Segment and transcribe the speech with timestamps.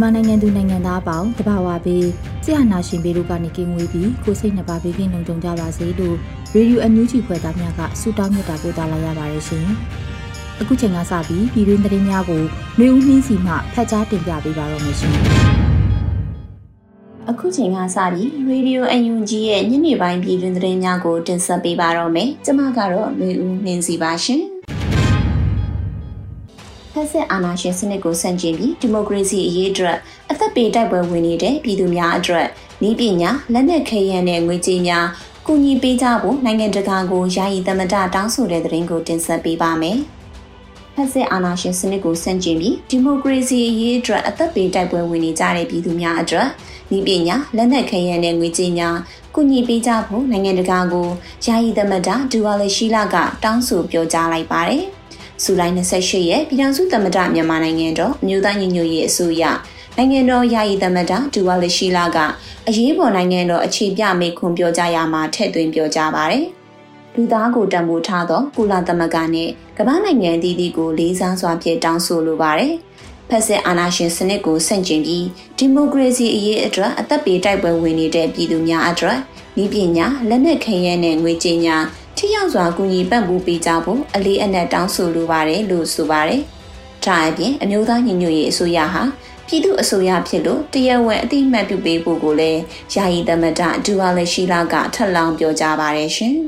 [0.00, 2.06] မြန်မာနိုင်ငံသူနိုင်ငံသားအပေါင်းတဘာဝပေး
[2.44, 6.16] ဆရာနာရှင်ပေတို့ကနေကင်းဝေးပြီးကိုစိတ်နှစ်ပါးဘေးကင်းလုံခြုံကြပါစေလို့
[6.54, 9.66] ရေဒီယိုအန်ယူဂျီခွဲသားများကဆုတောင်းမြတ်တာပို့သလာရပါတယ်ရှင်။
[10.60, 12.42] အခုချိန်ကစပြီးပြည်တွင်းသတင်းများကို
[12.78, 15.14] နှွေဦးနှင်းစီမှဖတ်ကြားတင်ပြပေးပါတော့မရှင်။
[17.30, 24.57] အခုချိန်ကစပြီးရေဒီယိုအန်ယူဂျီရဲ့ညနေပိုင်းပြည်တွင်းသတင်းများကိုတင်ဆက်ပေးပါတော့မယ်။ကျွန်မကတော့နှွေဦးနှင်းစီပါရှင်။ဖ
[27.00, 29.96] က်စစ်အာဏာရှင်စနစ်ကိုဆန့်ကျင်ပြီးဒီမိုကရေစီအရေးအတွက်
[30.30, 32.46] အသက်ပေးတိုက်ပွဲဝင်နေတဲ့ပြည်သူများအတွက်
[32.88, 35.06] ဤပညာလက်နက်ခဲယမ်းနဲ့ငွေကြေးများ
[35.46, 39.98] ကူညီပေးကြဖို့နိုင်ငံတကာကိုယာယီသမ္မတတောင်းဆိုတဲ့သတင်းကိုတင်ဆက်ပေးပါမယ်။
[40.94, 46.48] ဖက်စစ်အာဏာရှင်စနစ်ကိုဆန့်ကျင်ပြီးဒီမိုကရေစီအရေးအတွက်အသက်ပေးတိုက်ပွဲဝင်နေကြတဲ့ပြည်သူများအတွက်
[46.96, 48.96] ဤပညာလက်နက်ခဲယမ်းနဲ့ငွေကြေးများ
[49.34, 51.08] ကူညီပေးကြဖို့နိုင်ငံတကာကို
[51.44, 54.84] ယာယီသမ္မတဒူဝါလရှိလာကတောင်းဆိုပြောကြားလိုက်ပါတယ်။
[55.42, 59.44] ဇူလိုင်28ရက်ပြည်ထောင်စုသမ္မတမြန်မာနိုင်ငံတော်အမျိုးသားညီညွတ်ရေးအစိုးရ
[59.96, 62.18] နိုင်ငံတော်ယာယီသမ္မတဒူဝါလရှိလာက
[62.68, 66.44] အရေးပေါ်နိုင်ငံတော်အခြေပြမေခွန်ပြောကြားရမှာထည့်သွင်းပြောကြားပါတယ်။
[67.14, 72.74] လူသားကိုတံပိုးထားသောကုလသမဂ္ဂနဲ့ကမ္ဘာနိုင်ငံအသီးသီးကိုလေးစားစွာဖြင့်တောင်းဆိုလိုပါတယ်။
[73.28, 75.26] ဖက်စစ်အာဏာရှင်စနစ်ကိုဆန့်ကျင်ပြီး
[75.58, 79.18] ဒီမိုကရေစီအရေးအတွက်အသက်ပေးတိုက်ပွဲဝင်နေတဲ့ပြည်သူများအတွက်
[79.62, 81.84] ဤပညာလက်နက်ခဲယမ်းနဲ့ငွေကြေးများ
[82.20, 86.42] ထိရောက်စွာကူညီပံ့ပိုးပေးကြဖို့အလေးအနက်တောင်းဆိုလိုပါတယ်လို့ဆိုပါတယ်။
[87.04, 89.02] ဒါအပြင်အမျိုးသားညီညွတ်ရေးအစိုးရဟာ
[89.46, 92.60] ပြည်သူအစိုးရဖြစ်လို့တရားဝင်အတိအမှတ်ပြုပေးဖို့ကိုလည်း
[92.94, 96.34] ယာယီသမ္မတဒူဝါလက်ရှိလာကထပ်လောင်းပြောကြားပါတယ်ရှင်။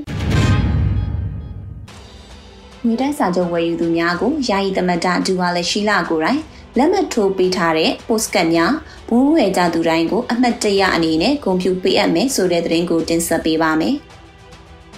[2.87, 6.41] မြေတိုင်းစာချုပ်ဝယ်ယူသူများကိုယာယီသမ္မတဒူဝါလက်ရှိလာကိုယ်တိုင်
[6.79, 8.73] လက်မှတ်ထိုးပေးထားတဲ့ postcard များ
[9.09, 13.97] ဘိုးဝယ်ကြသူတိုင်းကိုအမှတ်တရအနေနဲ့ဂုဏ်ပြုပေးအပ်မယ်ဆိုတဲ့သတင်းကိုတင်ဆက်ပေးပါမယ်။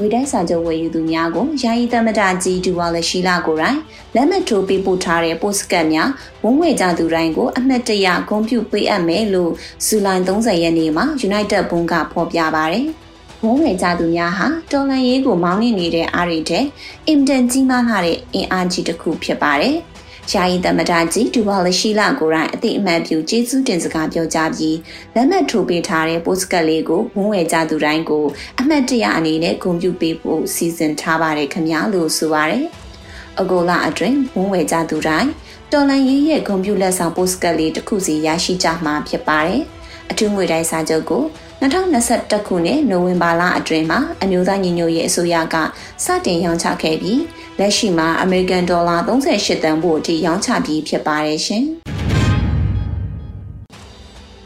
[0.01, 3.79] ဝေတိုင်းစာချုပ်ဝယ်ယူသူများကိုယာယီသမ္မတကြီးဒူဝါလရှိလာကိုယ်တိုင်
[4.15, 6.09] လက်မှတ်ထိုးပေးပို့ထားတဲ့ပို့စကတ်များ
[6.45, 9.53] ဝန်ဝေကြသူတိုင်းကိုအမှတ်တရဂုဏ်ပြုပေးအပ်မယ်လို့
[9.87, 12.87] ဇူလိုင်30ရက်နေ့မှာ United ဘုံကဖော်ပြပါတယ်။
[13.45, 16.65] ဝန်ဝေကြသူများဟာတော်လန်ရေးကိုမောင်းနှင်နေတဲ့အားတွေတဲ့
[17.07, 19.77] အင်တန်ကြီးမားလာတဲ့အင်အားကြီးတစ်ခုဖြစ်ပါတယ်။
[20.31, 24.77] ယာယီသမ္မတကြီးဒူဝါလရှိလာကိုရိုင်းအသိအမှတ်ပြုကျေးဇူးတင်စကားပြောကြားပြီး
[25.15, 28.25] လက်မှတ်ထိုးပေးထားတဲ့ပို့စကတ်လေးကိုဝန်းဝယ်ကြသူတိုင်းကို
[28.61, 32.65] အမှတ်တရအနေနဲ့ဂုဏ်ပြုပေးဖို့စီစဉ်ထားပါတယ်ခင်ဗျာလို့ဆိုပါတယ်။
[33.41, 35.31] အကိုလာအတွင်ဝန်းဝယ်ကြသူတိုင်း
[35.73, 39.63] တော်လန်ရေးရဲ့ဂုဏ်ပြုလက်ဆောင်ပို့စကတ်လေးတစ်ခုစီရရှိကြမှာဖြစ်ပါတယ်။
[40.11, 41.25] အထူးငွေတိုင်းစာချုပ်ကို
[41.63, 45.57] 2021ခုနှစ်နိုဝင်ဘာလအတွင်းမှာအမျိုးသားညီညွတ်ရေးအစိုးရက
[46.05, 47.21] စတင်ရောင်းချခဲ့ပြီး
[47.61, 51.65] လက်ရှိမှာအမေရိကန်ဒေါ်လာ38တန်ဖို့အထိရောင်းချပြီးဖြစ်ပါတယ်ရှင်။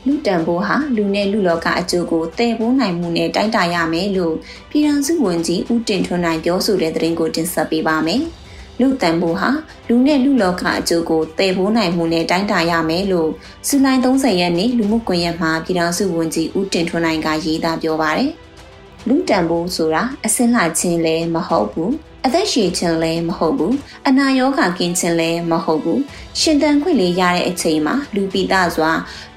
[0.06, 4.34] လူတန်ဖိုးဟာလူနဲ့လူလောကအကျိုးကိုတည်ပိုးနိုင်မှုနဲ့တိုက်တာရမယ်လို့
[4.70, 8.22] ပြည်ထောင်စုဝန်ကြီးဦးတင်ထွန်းနိုင်ပြောဆိုတဲ့သတင်းကိုတင်ဆက်ပေးပါမယ်။
[8.80, 9.50] လူတန်ဖိုးဟာ
[9.88, 13.30] လူနဲ့လူလောကအကျိုးကိုတည်ဖို့နိုင်မှုနဲ့တိုင်းတာရမယ်လို့
[13.66, 18.30] ဇူလိုင်30ရက်နေ့လူမှုကွန်ရက်မှာပြည်ထောင်စုဝန်ကြီးဦးတင်ထွန်းနိုင်ကရေးသားပြောပါတယ်။
[19.08, 21.92] လူတန်ဖိုးဆိုတာအစင်းလှခြင်းလည်းမဟုတ်ဘူး
[22.28, 23.74] အသက်ရှည်ခြင်းလည်းမဟုတ်ဘူး
[24.08, 26.00] အနာရောဂါကင်းခြင်းလည်းမဟုတ်ဘူး
[26.40, 28.92] ရှင်တန်ခွင့်လေးရတဲ့အချိန်မှာလူပိသားစွာ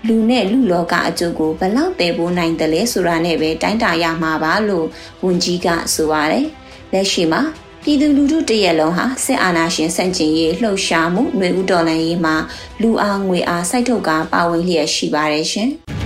[0.07, 4.88] လူနဲ့လူလောကအကျိုးကိုဘလောက်တည်ဖို့နိုင်တယ်လဲဆိုတာနဲ့ပဲတိုင်းတာရမှာပါလို့
[5.24, 6.45] ဝန်ကြီးကဆိုပါတယ်
[6.94, 7.41] လက်ရှိမှာ
[7.83, 12.35] ပြည်သူလူထုတရက်လုံးဟာစစ်အာဏာရှင်ဆန့်ကျင်ရေးလှုပ်ရှားမှုຫນွေဥတော်လှန်ရေးမှာ
[12.81, 15.71] လူအားငွေအားစိုက်ထုတ်ကာပါဝင်လျက်ရှိပါတယ်ရှင်။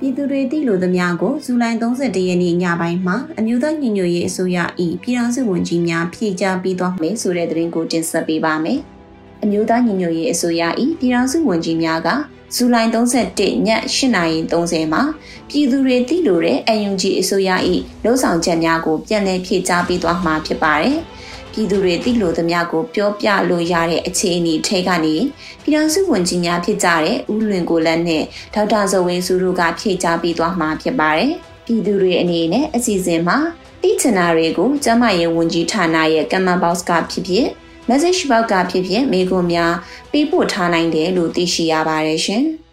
[0.00, 4.58] ပြည်သူတွေသိလိုသမျှကိုဇူလိုင်31ရက်နေ့ညပိုင်းမှာအမျိုးသားညီညွတ်ရေးအစိုးရ၏
[5.02, 8.80] ပြည်ထောင်စုဝန်ကြီးများဖြည့်ကြားပြီးသွားမယ်ဆိုတဲ့သတင်းကိုတင်ဆက်ပေးပါမယ်။
[9.42, 10.62] အမျိုးသားညီညွတ်ရေးအစိုးရ၏
[11.00, 12.08] ပြည်ထောင်စုဝန်ကြီးများက
[12.54, 13.70] ဇူလိုင်31ည
[14.12, 15.02] 8:30မှာ
[15.48, 17.50] ပြည်သူတွေသိလိုတဲ့ UNG အစိုးရ၏
[18.04, 20.98] လုံဆောင်ချက်များကိုပြန်လည်ဖြည့်ကြားပေးသွားမှာဖြစ်ပါတယ်။
[21.58, 25.16] ပြပြည်သူတွေသိလို့သမျှကိုပြောပြလို့ရတဲ့အခြေအနေထဲကနေ
[25.62, 28.22] ပြည်ထောင်စုဝန်ကြီးများဖြစ်ကြတဲ့ဦးလွင်ကိုလက်နဲ့
[28.54, 31.30] ဒေါက်တာဇဝေစုတို့ကဖြည့်ချပေးသွားမှာဖြစ်ပါတယ်။
[31.66, 33.38] ပြည်သူတွေအနေနဲ့အစီအစဉ်မှာ
[33.82, 37.46] တိချနာတွေကိုကျမရဲ့ဝန်ကြီးဌာနရဲ့ကမ္ဘာဘော့စ်ကဖြစ်ဖြစ်
[37.88, 39.72] message box ကဖြစ်ဖြစ်မိကုံများ
[40.12, 42.44] ပေးပို့ထားနိုင်တယ်လို့သိရှိရပါတယ်ရှင်။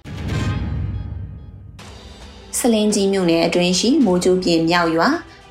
[2.57, 5.09] ဆလင်းကြီးမြို့နယ်အတွင်းရှိမိုးကျိုးပြင်မြောက်ရွာ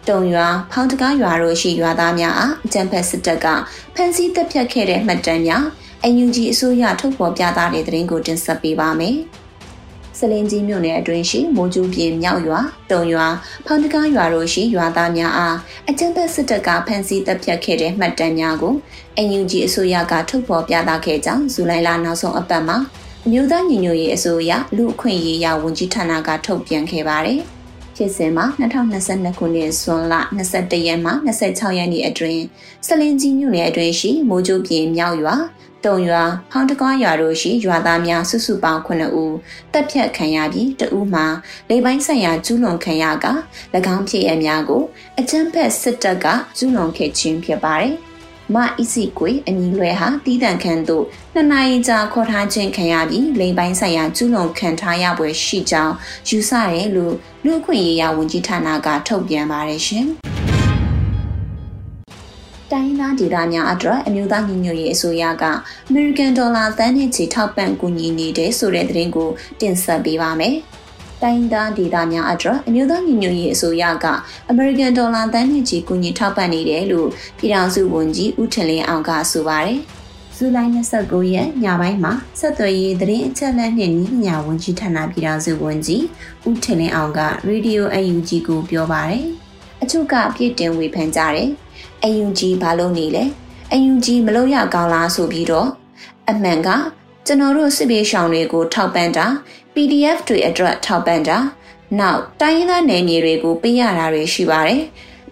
[0.09, 3.47] တုံရွာဖောင်းတကားရွာတို့ရှိရွာသားများအားအကြံဖက်စစ်တပ်က
[3.95, 5.65] ဖမ်းဆီးတပ်ဖြတ်ခဲ့တဲ့မှတ်တမ်းများ
[6.05, 9.17] အယူဂျီအစိုးရထုတ်ဖော်ပြသတဲ့သတင်းကိုတင်ဆက်ပေးပါမယ်။
[10.19, 12.61] စလင်းကြီးမြို့နယ်အတွင်းရှိမိုးကျူးပြင်မြောက်ရွာ
[12.91, 13.27] တုံရွာ
[13.67, 15.57] ဖောင်းတကားရွာတို့ရှိရွာသားများအား
[15.89, 18.75] အကြံဖက်စစ်တပ်ကဖမ်းဆီးတပ်ဖြတ်ခဲ့တဲ့မှတ်တမ်းများကို
[19.19, 22.79] အယူဂျီအစိုးရကထုတ်ဖော်ပြသခဲ့ကြောင်းဇူလိုင်လနောက်ဆုံးအပတ်မှာ
[23.25, 27.41] အမျိုးသားညီညွတ်ရေးအစိုးရလူအခွင့်အရေးရဝန်ကြီးဌာနကထုတ်ပြန်ခဲ့ပါတယ်။
[27.97, 30.15] ဖြစ်စဉ်မှာ2022ခုနှစ်ဇွန်လ
[30.51, 32.43] 21ရက်မှ26ရက်နေ့အတွင်း
[32.87, 35.37] စလင်ကြီးမြို့နယ်အတွင်းရှိမိုးကြိုးပြင်မြောက်ရွာ
[35.85, 38.91] တုံရွာဖောင်းတကွားရွာတို့ရှိရွာသားများစုစုပေါင်း9
[39.23, 39.35] ဦး
[39.73, 41.27] တပ်ဖြတ်ခံရပြီးတဦးမှာ
[41.71, 43.27] လေပိုင်းဆိုင်ရာကျူးလွန်ခံရက၎
[43.95, 44.83] င်းဖြစ်ရများကို
[45.19, 46.27] အကြမ်းဖက်စစ်တပ်က
[46.57, 47.95] ကျူးလွန်ခဲ့ခြင်းဖြစ်ပါတယ်။
[48.53, 51.05] မအီစီကွေအမီလွဲဟာတီးတန့်ခန်းသို့
[51.35, 55.95] နှစ်နာရီကြာခေါ်ထားခြင်းခံရပြီးလိမ်ပိုင်းဆိုင်ရာကျူးလွန်ခံထားရပွဲရှိကြောင်း
[56.29, 57.15] ယူဆတယ်လို့
[57.45, 60.07] လူ့အခွင့်အရေးဝန်ကြီးဌာနကထုတ်ပြန်ပါတယ်ရှင်။
[62.73, 65.45] တိုင်းသားဒေသများအတွက်အမျိုးသားညီညွတ်ရေးအစိုးရက
[65.89, 69.31] အမေရိကန်ဒေါ်လာသန်းနဲ့ချီထောက်ပံ့ကူညီနေတဲ့ဆိုတဲ့သတင်းကို
[69.61, 70.57] တင်ဆက်ပေးပါမယ်။
[71.23, 74.07] တိုင်းသားဒေသများအတွက်အမျိုးသားညီညွတ်ရေးအစိုးရက
[74.51, 77.09] အမေရိကန်ဒေါ်လာသန်းနဲ့ချီကူညီထောက်ပံ့နေတယ်လို့
[77.39, 79.79] ပြည်ထောင်စုဝန်ကြီးဦးထင်လင်းအောင်ကဆိုပါတယ်။
[80.37, 86.03] ဇူလိုင်29ရက်ညပိုင်းမှာဆက်သွယ်ရေးသတင်းအချက်အလက်နှင့်ဤပညာဝန်ကြီးဌာနပြည်ထောင်စုဝန်ကြီး
[86.49, 89.25] ဦးထင်လင်းအောင်ကရေဒီယို UNG ကိုပြောပါတယ်။
[89.83, 91.49] အချို့ကပြည့်တင်ဝေဖန်ကြတယ်။
[92.13, 93.25] UNG ဘာလို့နေလဲ။
[93.81, 95.69] UNG မလို့ရကောင်းလားဆိုပြီးတော့
[96.31, 96.71] အမှန်က
[97.27, 99.27] ကျွန်တော်တို့စစ်ပေးရှောင်တွေကိုထောက်ပံ့တာ
[99.75, 101.39] PDF တွေအတွက်ထောက်ပံ့တာ
[102.01, 104.83] နောက်တိုင်းရင်းသားနယ်မြေတွေကိုပေးရတာတွေရှိပါတယ်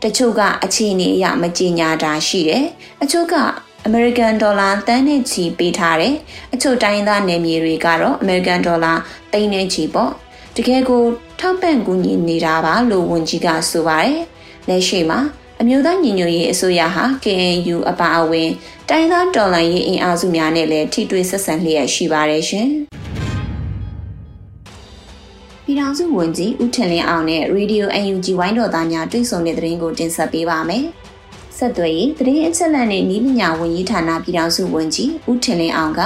[0.02, 2.64] တချို့ကအခြေအနေအရမကြေညာတာရှိတယ်
[3.02, 3.34] အချို့က
[3.86, 6.14] အမေရိကန်ဒေါ်လာတန်းနဲ့ချီပေးထားတယ်
[6.54, 8.94] အချို့တိုင်းသားနယ်မြေတွေကတော့အမေရိကန်ဒေါ်လာ
[9.32, 10.12] သိန်းနဲ့ချီပေါ့
[10.56, 11.02] တကယ်ကို
[11.40, 14.20] ထောက်ပံ့ကူညီနေတာပါလို့ဝန်ကြီးကဆိုပါတယ်
[14.68, 15.20] လက်ရှိမှာ
[15.60, 18.50] အမျိုးသားညီညွတ်ရေးအစိုးရဟာ KNU အပါအဝင်
[18.88, 22.70] တိုင်းသားတော်လှန်ရေးအင်အားစုများနဲ့လည်းထိတွေ့ဆက်ဆံလျက်ရှိပါတယ်ရှင်။
[25.72, 30.84] ပြည်ထောင်စုဝန်ကြီးဦးထင်လင်းအောင်နဲ့ Radio UNG ဝိုင်းတော်သားများတွေ့ဆုံတဲ့သတင်းကိုတင်ဆက်ပေးပါမယ်။
[31.56, 36.00] ဆက်သွယ်ရေးသတင်းအချက်အလက်နဲ့ဤပညာဝန်ကြီးဌာနပြည်ထောင်စုဝန်ကြီးဦးထင်လင်းအောင်က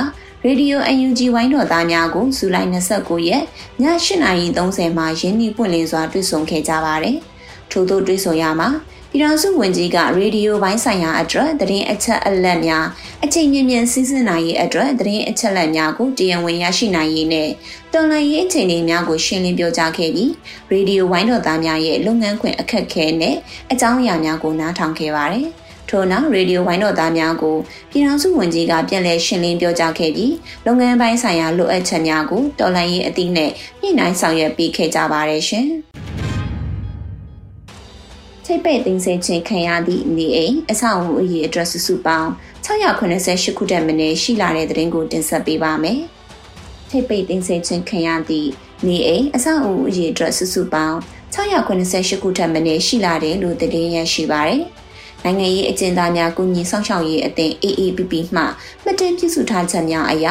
[0.45, 3.43] ရေဒီယို UNG ဝိုင်းတော်သားများကိုဇူလိုင်29ရက်
[3.83, 7.17] ည8:30မှာရင်းနှီးပွင့်လင်းစွာတွေ့ဆုံခဲ့ကြပါတယ်။
[7.71, 8.69] ထို့သောတွေ့ဆုံရမှာ
[9.11, 12.87] ပြည်ထောင်စုဝန်ကြီးကရေဒီယိုပိုင်းဆိုင်ရာအတွက်သတင်းအချက်အလက်များ
[13.25, 17.49] အချိန်မြင့်မြင့်စီးဆင်းနိုင်ရေးအတွက်သတင်းအချက်အလက်များကိုတရားဝင်ရရှိနိုင်ရေးနဲ့
[17.93, 20.33] တော်လှန်ရေးအခြေအနေများကိုရှင်းလင်းပြောကြားခဲ့ပြီး
[20.71, 23.37] ရေဒီယိုဝိုင်းတော်သားများရဲ့လုပ်ငန်းခွင်အခက်အခဲနဲ့
[23.73, 25.47] အကြောင်းအရာများကိုနားထောင်ခဲ့ပါတယ်။
[25.91, 27.57] ထို့နောက်ရေဒီယိုဝိုင်းတော်သားများကို
[27.91, 30.35] ပြည်ထောင်စုဝန်ကြီးကပြန်လည်ရှင်းလင်းပြောကြားခဲ့ပြီး
[30.67, 33.51] လုပ်ငန်းပိုင်းဆိုင်ရာလိုအပ်ချက်များကိုတော်လှန်ရေးအသီးနဲ့
[33.81, 35.69] ညှိနှိုင်းဆောင်ရွက်ပေးခဲ့ကြပါတယ်ရှင်။
[38.49, 42.31] ချိတ်ပိတ်သိမ်းဆည်းခြင်းခံရသည့်နေအိမ်အဆောက်အဦအရေးအတွက်စုစုပေါင်း
[42.65, 46.01] 688ခုတက်မင်းရှိလာတဲ့သတင်းကိုတင်ဆက်ပေးပါမယ်။
[46.91, 48.49] ချိတ်ပိတ်သိမ်းဆည်းခြင်းခံရသည့်
[48.87, 50.97] နေအိမ်အဆောက်အဦအရေးအတွက်စုစုပေါင်း
[51.35, 54.63] 688ခုတက်မင်းရှိလာတယ်လို့သတင်းရရှိပါရယ်။
[55.25, 58.43] နိုင်ငံရေးအကျဉ်းသားများကုညီဆောင်ရှောက်ရေးအသင်း AAPP မှ
[58.83, 60.27] မှတ်တမ်းပြုစုထားချက်များအရ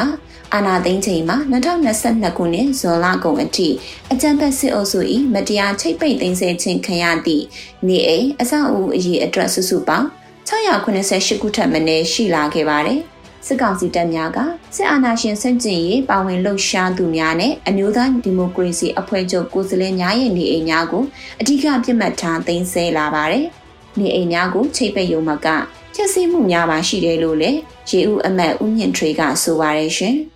[0.54, 3.68] အာနာသိန်းချိန်မှာ2022ခုနှစ်ဇွန်လကုန်အထိ
[4.12, 5.00] အကြံဖက်စစ်အုပ်စု၏
[5.34, 7.44] မတရားချိတ်ပိတ်သိမ်းဆည်းခြင်းခံရသည့်
[7.86, 10.06] နေအိမ်အဆောက်အဦအရေးအတွက်စုစုပေါင်း
[10.48, 13.00] 688ခုထပ်မင်းရှိလာခဲ့ပါတယ်။
[13.46, 14.38] စစ်ကောင်စီတပ်များက
[14.74, 21.04] စစ်အာဏာရှင်ဆန့်ကျင်ရေးပါဝင်လှုပ်ရှားသူများနဲ့အမျိုးသားဒီမိုကရေစီအဖွဲ့ချုပ်ကိုယ်စားလှယ်များရဲ့နေအိမ်များကို
[21.40, 23.46] အဓိကပြစ်မှတ်ထားသိမ်းဆည်းလာပါတယ်။
[23.98, 25.48] နေအိမ်များကိုချိတ်ပိတ်ရုံမှာက
[25.94, 27.58] ချက်စီမှုများပါရှိတယ်လို့လည်း
[27.90, 30.16] ရေဦးအမတ်ဦးမြင့်ထွေးကဆိုပါတယ်ရှင်။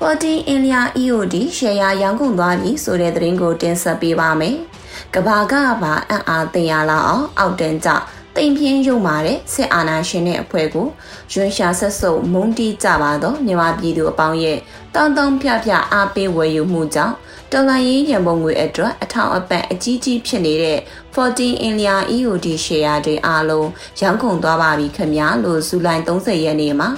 [0.00, 4.56] 14 India EOD ရှယ်ယာရောင်းကုန်သွားပြီဆိုတဲ့သတင်းကိုတင်ဆက်ပေးပါမယ်။
[5.14, 7.88] ကဘာကပါအံ့အားသင်ရလောက်အောင်အောက်တန်းကြ
[8.36, 10.86] တိမ်ပြင်းရုံမာတဲ့စစ်အာဏာရှင်တဲ့အဖွဲ့ကို
[11.32, 14.58] ရွှန်ရှာဆက်စုပ်မုန်းတီးကြပါတော့မြန်မာပြည်သူအပေါင်းရဲ့
[14.94, 17.14] တောင်းတောင်းဖြဖြအားပေးဝယ်ယူမှုကြောင့်
[17.52, 20.78] တော်လိုင်းရေးရန်ပုံငွေအတွက်အထောက်အပံ့အကြီးကြီးဖြစ်နေတဲ့
[21.14, 23.68] 14 India EOD share တွေအားလုံး
[24.00, 26.88] ရောင်းကုန်သွားပါပြီခင်ဗျာလို့ဇူလိုင်30ရက်နေ့မှာ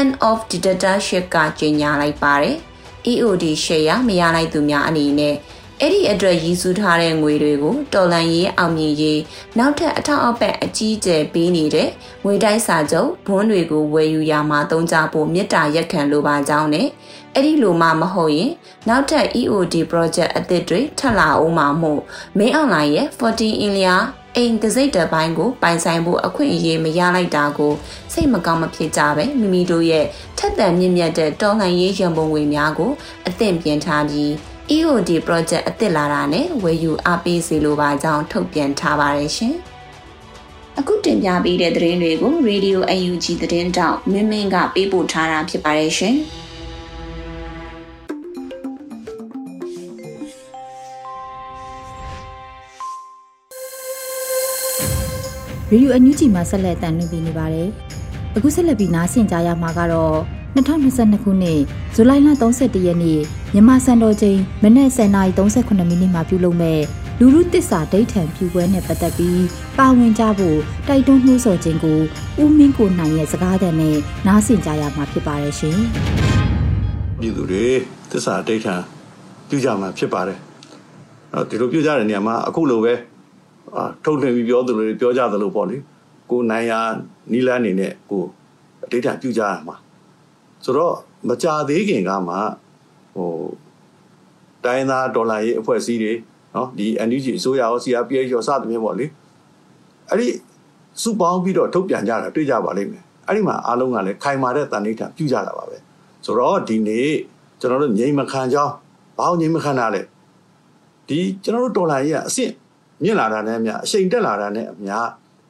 [0.00, 2.56] end of dictatorship ကကြေညာလိုက်ပါတယ်။
[3.12, 5.36] EOD share မရလိုက်သူများအနေနဲ့
[5.80, 9.20] အဲ့ဒီအတွက်ရည်စူးထားတဲ့ငွေတွေကိုတော်လန်ရေးအောင်မြင်ရေး
[9.58, 11.88] နောက်ထပ်အထောက်အပံ့အကြီးအကျယ်ပေးနေတဲ့
[12.24, 16.88] ငွေတိုက်စာချုပ်ဘွန်းတွေကိုဝယ်ယူရမှာသုံးကြဖို့မြစ်တာရက်ခံလိုပါကြောင်းနဲ့
[17.34, 18.52] အဲ့ဒီလိုမှမဟုတ်ရင်
[18.88, 22.00] နောက်ထပ် EOD project အသစ်တွေထပ်လာအောင်မှာမို့
[22.38, 23.94] မင်းအွန်လိုင်းရဲ့14 India
[24.36, 27.72] အိမ်တစိတ်တပိုင်းကိုပိုင်ဆိုင်ဖို့အခွင့်အရေးမရလိုက်တာကို
[28.12, 30.06] စိတ်မကောင်းမဖြစ်ကြပဲမိမိတို့ရဲ့
[30.38, 32.90] ထက်သန်မြင့်မြတ်တဲ့တော်လှန်ရေးရန်ပုံငွေများကို
[33.28, 34.30] အသင့်ပြင်ထားပြီး
[34.76, 39.54] EOD project အသစ်လာတာနဲ့ဝယ်ယူအားပေးစီလိုပါကြောင်းထုတ်ပြန်ထားပါတယ်ရှင်။
[40.78, 42.78] အခုတင်ပြပေးတဲ့သတင်းတွေကို Radio
[43.10, 46.16] UNG သတင်းတောက်မင်းမင်းကပေးပို့ထားတာဖြစ်ပါတယ်ရှင်။
[55.72, 57.68] ရေဒီယိုအန်ယူဂျီမှာဆက်လက်တန်လှည့်ပြီးနေပါတယ်။
[58.36, 60.16] အခုဆက်လက်ပြီးနားဆင်ကြရမှာကတော့
[60.56, 61.60] 2022ခုနှစ်
[61.94, 63.20] ဇူလိုင်လ31ရက်နေ့
[63.52, 66.80] မြန်မာစံတော်ချိန်မနက်10:38မိနစ်မှာပြုလုပ်မဲ့
[67.18, 69.42] လူလူတစ္ဆာဒိဋ္ဌံပြုပွဲနဲ့ပတ်သက်ပြီး
[69.78, 72.00] ပါဝင်ကြဖို့တိုက်တွန်းနှိုးဆော်ခြင်းကို
[72.42, 75.78] ဦးမင်းကိုနိုင်ရဲ့စကားသံနဲ့နားဆင်ကြရမှာဖြစ်ပါတယ်ရှင်။
[77.20, 77.66] ပြည်သူတွေ
[78.10, 78.74] တစ္ဆာဒိဋ္ဌံ
[79.48, 80.38] ပြုကြမှာဖြစ်ပါတယ်။
[81.34, 83.11] အဲ့ဒီလိုပြုကြတဲ့နေရာမှာအခုလိုပဲအာ
[84.04, 85.76] ထုတ်လွှင့်ပြီးပြောသလိုပြောကြသလိုပေါ့လေ
[86.30, 86.72] ကိုနိုင်ရ
[87.32, 88.22] နီလန်းအနေနဲ့ကို
[88.82, 89.76] အဋ္ဌာပြုကြရမှာ
[90.64, 90.94] ဆိုတော့
[91.28, 92.36] မကြသေးခင်ကမှ
[93.14, 93.32] ဟို
[94.64, 96.12] တိုင်းသားဒေါ်လာရေးအဖွဲ့အစည်းတွေ
[96.54, 99.06] နော်ဒီ NUG အစိုးရရော CRPH ရောစသဖြင့်ပေါ့လေ
[100.08, 100.28] အဲ့ဒီ
[101.02, 105.76] စုပေါင်းပြီးတော့ထုတ်ပြန်ကြတာတွေ့ကြပါလိမ့်မယ်အဲ့ဒီမှာအားလုံးကလည်းခိုင်မာတဲ့တန်ဋိဌာပြုကြတာပါပဲ
[106.24, 107.10] ဆိုတော့ဒီနေ့
[107.60, 108.72] ကျွန်တော်တို့ငြိမ်မခံကြောင်း
[109.18, 110.02] ဘာလို့ငြိမ်မခံတာလဲ
[111.08, 112.52] ဒီကျွန်တော်တို့ဒေါ်လာရေးကအဆင့်
[113.02, 115.06] မြင့်လာတာနဲ့အများအချိန်တက်လာတာနဲ့အများ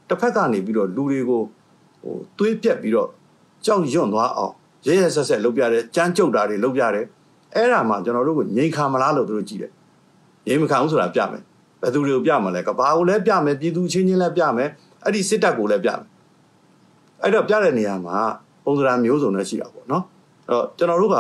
[0.09, 1.43] တစ်ဖက်ကနေပြီးတော့လူတွေကို
[2.03, 3.09] ဟိုသွေးပြက်ပြီးတော့
[3.65, 4.53] ကြောက်ရွံ့သွားအောင်
[4.87, 7.07] ရဲရဲဆက်ဆက်လုပ်ပြတယ်ကြမ်းကြုတ်တာတွေလုပ်ပြတယ်
[7.55, 9.73] အဲ့ဒါမှကျွန်တော်တို့ကိုငြိမ်ခံမလားလို့သူတို့ကြည့်တယ်
[10.47, 11.43] ငြိမ်မခံဘူးဆိုတာပြမယ်
[11.83, 14.69] ဘယ်သူတွေကိုပြမလဲကဘာကိုလည်းပြမယ်ပြည်သူချင်းချင်းလည်းပြမယ်
[15.05, 16.07] အဲ့ဒီစစ်တပ်ကိုလည်းပြမယ်
[17.23, 18.17] အဲ့တော့ပြတဲ့နေရာမှာ
[18.65, 20.05] ပုံစံမျိုးစုံနဲ့ရှိတာပေါ့နော်
[20.49, 21.17] အဲ့တော့ကျွန်တော်တို့က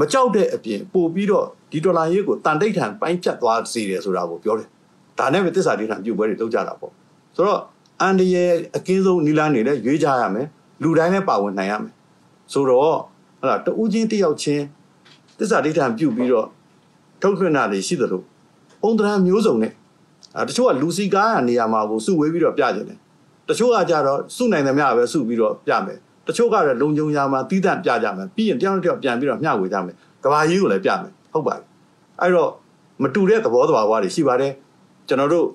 [0.00, 4.68] မကြောက်တဲ့အပြင်ပို့ပြီးတော့ဒီဒေါ်လာရေးကိုတန်တိတ်ထန်ပိုင်းဖြတ်သွားစေတယ်ဆိုတာကိုပြောတယ်
[5.20, 6.92] ဒါနဲ့ပဲတစ္ဆာဒိဋ္ဌံပြုပွဲတွေလုပ်ကြတာပေါ့
[7.36, 7.60] ဆိုတော့
[8.00, 10.46] အန်ဒီရဲ့အကင်းဆုံးနီလာနေလဲရွေးကြရမယ်
[10.82, 11.94] လူတိုင်းလည်းပါဝင်နိုင်ရမယ်
[12.52, 12.98] ဆိုတော့
[13.40, 14.64] ဟလာတူးချင်းတယောက်ချင်း
[15.38, 16.46] တစ္ဆာဒိဋ္ဌံပြုပြီးတော့
[17.22, 18.22] ထုတ်ထွင်းတာတွေရှိသလို
[18.82, 19.72] ပုံတရံမျိုးစုံနဲ့
[20.36, 22.98] အဲတချို့ကလူစီကားရနေရာမှာကိုစုဝေးပြီးတော့ပြကြတယ်
[23.48, 31.66] တချို့ကကြတော့စုနိုင်သမျှပဲစုပြီးတော့ပြမယ်တချို့ကတော့လုံခြုံရာမှာတီးတန့်ပြကြမယ်ပြီးရင်တယောက်တစ်ယောက်ပြန်ပြီးတော့မျှဝေကြမယ်ကဘာကြီးကိုလည်းပြမယ်ဟုတ်ပါတယ်
[32.20, 32.50] အဲ့တော့
[33.02, 34.52] မတူတဲ့သဘောတဘာဝတွေရှိပါတယ်
[35.10, 35.46] ကျွန်တော်တို့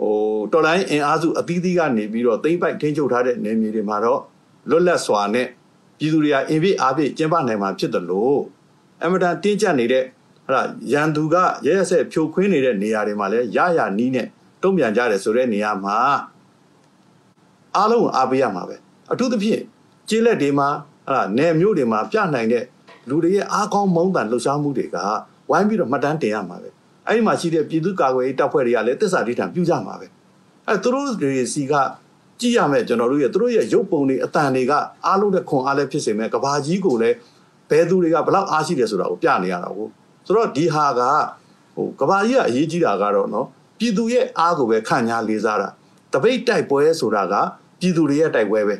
[0.00, 0.14] ဟို
[0.52, 4.20] တော်လိုင်းအင်အားစုအသီးသီးကနေပြီးတော့သိမ့်ပိုက်ထင်းချုပ်ထားတဲ့နေမြေတွေမှာတော့
[4.70, 5.46] လွတ်လပ်စွာနဲ့
[5.98, 8.40] ပြည်သူတွေကအင်ပြည့်အားဖြင့်ကျင်းပနိုင်မှာဖြစ်တယ်လို့
[9.02, 10.04] အမတန်တင်းကျပ်နေတဲ့
[10.46, 14.26] ဟလာရန်သူကရဲရဲဆက်ဖြိုခွင်းနေတဲ့နေရာတွေမှာလည်းရရနီးနဲ့
[14.62, 15.96] တုံ့ပြန်ကြတယ်ဆိုတဲ့နေရာမှာ
[17.76, 18.76] အားလုံးအားပေးရမှာပဲ
[19.12, 19.62] အထူးသဖြင့်
[20.08, 20.68] ကျေးလက်တွေမှာ
[21.06, 22.64] ဟလာနယ်မြို့တွေမှာပြနိုင်တဲ့
[23.08, 24.96] လူတွေရဲ့အားကောင်းမုန်းတန်လှုပ်ရှားမှုတွေက
[25.50, 26.70] ဝိုင်းပြီးတော့မှတ်တမ်းတင်ရမှာပဲ
[27.08, 30.06] အဲ့ဒီမှာရှိတဲ့ပြည်သူ့ကာကွယ်ရေးတပ်ဖွဲ့တွေကလည်းတစ္ဆာဒိဋ္ဌံပြုကြမှာပဲ
[30.68, 31.74] အဲသူတို့တွေစီက
[32.40, 34.72] ကြည့်ရမယ်ကျွန်တော်တို့ရဲ့သူတို့ရဲ့ရုပ်ပုံတွေအတန်တွေက
[35.06, 37.16] အားလုံးတဲ့ခွန်အားလည်းဖြစ်စေမယ်ကဘာကြီးကိုလည်း
[37.70, 39.88] ဘယ်သူတွေကဘလောက်အားရှိတယ်ဆိုတာကိုပြနေရတာကို
[40.26, 41.00] ဆိုတော့ဒီဟာက
[41.74, 43.46] ဟိုကဘာကြီးကအရေးကြီးတာကတော့နော်
[43.78, 45.68] ပြည်သူရဲ့အားကိုပဲခန့်ညာလေးစားတာ
[46.12, 47.34] တပိတ်တိုက်ပွဲဆိုတာက
[47.80, 48.76] ပြည်သူတွေရဲ့တိုက်ပွဲပဲ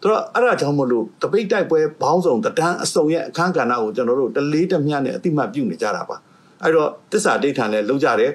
[0.00, 6.16] ဆိုတော့အဲ့ဒါကြောင့်မလို့တပိတ်တိုက်ပွဲဘောင်းဆောင်တဒန်းအစုံရဲ့အခန်းကဏ္ဍကိုကျွန်တော်တို့တလေးတမျှနဲ့အတိမတ်ပြုနေကြတာပါ
[6.62, 8.32] အဲ့တော့တစ္ဆာဒိဋ္ဌံလည်းလုံးကြတယ်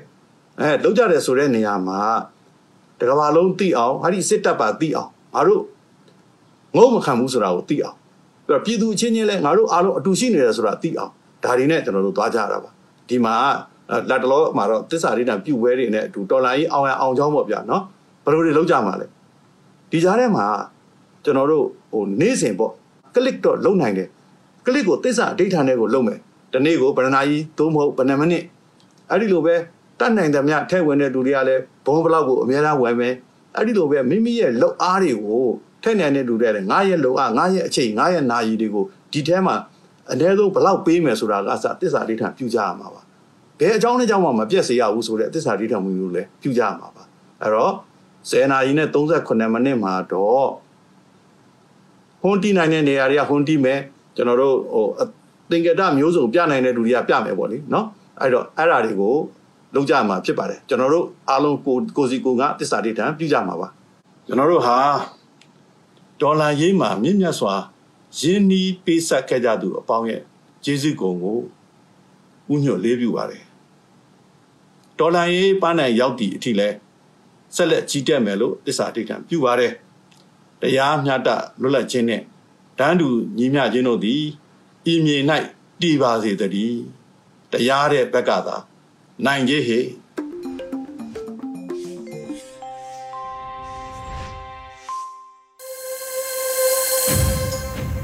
[0.60, 2.00] အဲလုံးကြတယ်ဆိုတဲ့နေရာမှာ
[3.00, 5.62] တကဘာလုံးသိအောင်ဟာဒီစစ်တပ်ပါသိအောင်ငါတို့
[6.78, 7.98] ငုံမခံဘူးဆိုတာကိုသိအောင်
[8.48, 11.12] ပြီးတော့ပြည်သူချင်းချင်းလည်းငါတို့အားလုံးအတူရှိနေတယ်ဆိုတာသိအောင်
[11.44, 12.70] ဒါတွေနဲ့ကျွန်တော်တို့သွားကြတာပါ
[13.10, 13.36] ဒီမှာ
[14.10, 17.84] လက်တလောမှာတော့တစ္ဆာဒိဋ္ဌံပြုတ်ဝဲတွေနဲ့အတူတော်လိုင်းအောင်ရအောင်ချောင်းပေါ့ဗျာနော်
[18.24, 19.08] ဘယ်လိုတွေလုံးကြမှာလဲ
[19.92, 20.46] ဒီကြားထဲမှာ
[21.24, 22.72] ကျွန်တော်တို့ဟိုနေ့စဉ်ပေါ့
[23.16, 24.10] ကလစ်တော့လုံနိုင်တယ်
[24.66, 26.20] ကလစ်ကိုတစ္ဆာဒိဋ္ဌံနဲ့ကိုလုံမယ်
[26.54, 28.44] တနေ့ကိုဗရဏာကြီးသို့မဟုတ်ဗနမိနစ်
[29.10, 29.56] အဲ့ဒီလိုပဲ
[30.00, 33.14] တတ်နိုင်တဲ့မြထဲဝင်တဲ့လူတွေကလည်းဘုံဘလောက်ကိုအများအားဝယ်မယ်
[33.56, 35.48] အဲ့ဒီလိုပဲမိမိရဲ့လောက်အားတွေကို
[35.84, 39.56] ထက်နိုင်တဲ့လူတွေလည်းငါရဲ့လောက်အားငါရဲ့အချိန်ငါရဲ့နာရီတွေကိုဒီထဲမှာ
[40.12, 43.02] အနည်းဆုံးဘလောက်ပေးမယ်ဆိုတာကအစတစ္ဆာဒိဋ္ဌံပြုကြရမှာပါ
[43.60, 47.04] ဘယ်အကြောင်းနဲ့ကြောင့်မှမပြည့်စေရဘူးဆိုတဲ့တစ္ဆာဒိဋ္ဌံမျိုးလည်းပြုကြရမှာပါ
[47.42, 47.74] အဲ့တော့
[48.30, 50.48] 10နာရီနဲ့38မိနစ်မှာတော့
[52.22, 53.80] ဟွန်တီနိုင်တဲ့နေရာတွေကဟွန်တီမယ်
[54.16, 54.86] ကျွန်တော်တို့ဟို
[55.50, 57.86] သင်္ကေတမျိုးစုံပြနိုင်တဲ့လူတွေကပြမယ်ပေါ့လေနော်
[58.20, 59.16] အဲ့တော့အဲ့ဓာတွေကို
[59.76, 63.68] လုံးကြမှာဖြစ်ပါတယ်ကျွန်တော်တို့အားလုံးကိုကိုစီကိုကတစ္ဆာဒိဋ္ဌံပြုကြမှာပါ
[64.28, 64.78] ကျွန်တော်တို့ဟာ
[66.22, 67.54] ဒေါ်လာရေးမှာမြင့်မြတ်စွာ
[68.20, 70.22] ရင်းနှီးပေးဆက်ခဲ့ကြသူအပေါင်းရဲ့
[70.64, 71.40] ကျေးဇူးကုန်ကို
[72.54, 73.44] ဥညွတ်လေးပြုပါတယ်
[75.00, 76.70] ဒေါ်လာရေးပန်းနိုင်ရောက်သည့်အထိလဲ
[77.56, 79.74] ဆက်လက်ကြီးတက်မယ်လို့သစ္စာတိတ်ထံပြုပါတယ်
[80.62, 81.30] တရားမျှတ
[81.62, 82.22] လွတ်လပ်ခြင်းနဲ့
[82.80, 83.08] တန်းတူ
[83.38, 84.22] ညီမျှခြင်းတို့သည်
[84.92, 85.18] ဤမြေ၌
[85.82, 86.80] တည်ပါစေတည်း
[87.52, 88.58] တရားတဲ့ဘက်ကသာ
[89.26, 89.80] နိုင်ကြီးဟေ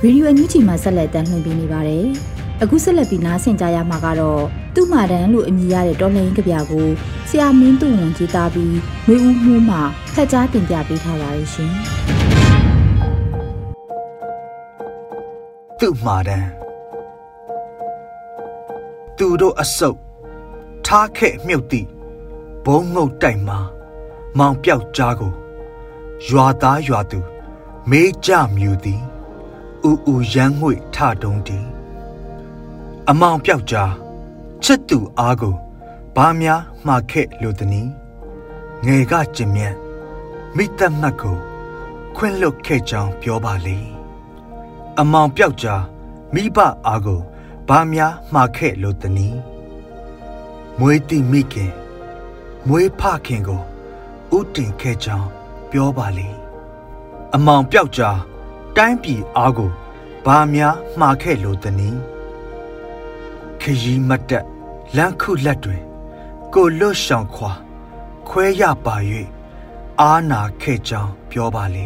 [0.03, 2.05] ရေဒီယိုအန်ယူဂျီမှာဆက်လက်တမ်းလှည့်ပေးနေပါတယ်။
[2.63, 4.43] အခုဆက်လက်ပြီးနားဆင်ကြရမှာကတော့
[4.75, 6.87] သူ့မာတန်လို့အမည်ရတဲ့တော်လှန်ရေးကြပြကို
[7.29, 8.75] ဆရာမင်းသူဝန်ကြီးသားပြီး
[9.07, 9.77] ငွေဦးမှုမှ
[10.13, 11.71] ဖက်ကြားတင်ပြပေးထားပါရရှင်။
[15.79, 16.58] သူ့မာတန်
[19.19, 19.99] သူတို့အစုပ်
[20.85, 21.87] ထားခဲ့မြုပ်သည့်
[22.65, 23.59] ဘုံငုတ်တိုင်မှာ
[24.37, 25.33] မောင်ပြောက်ကြားကို
[26.27, 27.19] ရွာသားရွာသူ
[27.89, 29.01] မေးကြမြူသည်
[29.89, 31.59] ဥဥရမ်းငွေထတုံးတီ
[33.09, 33.93] အမောင်ပြောက်ကြား
[34.63, 35.55] ချစ်သူအားကို
[36.15, 37.91] ဘာများမှားခဲ့လို့တနည်း
[38.85, 39.75] ငယ်ကကျင်မြတ်
[40.55, 41.37] မိတ္တမတ်ကို
[42.15, 43.77] ခွင့်လွတ်ခဲ့ကြောင်းပြောပါလေ
[44.99, 45.83] အမောင်ပြောက်ကြား
[46.33, 46.57] မိဘ
[46.87, 47.21] အားကို
[47.69, 49.39] ဘာများမှားခဲ့လို့တနည်း
[50.79, 51.71] မွေးတိမိခင်
[52.67, 53.61] မွေးဖခင်ကို
[54.37, 55.27] ဥတင်ခဲ့ကြောင်း
[55.71, 56.29] ပြောပါလေ
[57.33, 58.19] အမောင်ပြောက်ကြား
[58.75, 59.71] တိုင်းပြည်အားကို
[60.25, 61.99] ဘာများမှားခဲ့လို့တနည်း
[63.61, 64.45] ခရီးမတက်
[64.95, 65.81] လမ်းခုလက်တွင်
[66.53, 67.51] ကိုလွတ်ရှောင်ခွာ
[68.27, 68.95] ခွဲရပါ၍
[70.01, 71.85] အာနာခဲ့ကြောင်းပြောပါလေ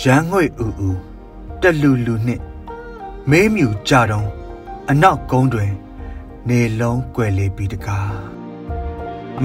[0.00, 0.90] ရန်ငွေဥဥ
[1.60, 2.44] တလူလူနှင့်
[3.30, 4.28] မေးမြူကြတော့
[4.90, 5.72] အနောက်ကုန်းတွင်
[6.48, 8.14] နေလုံးကွယ်လေပြီးတကား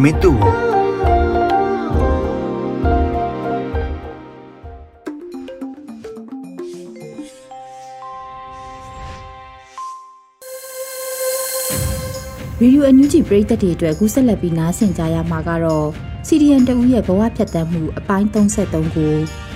[0.01, 0.43] မင်းတို့
[12.61, 15.87] ရေဒီယိုအန်ယူဂျီပရိသတ်တွေအတွက်ကူးဆက်လက်ပြီးနားဆင်ကြရမှာကတော့
[16.31, 19.13] စီဒီအန်တဦးရဲ့ဘဝဖြတ်သန်းမှုအပိုင်း33ကို